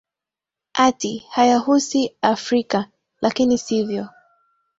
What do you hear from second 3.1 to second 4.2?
lakini sivyo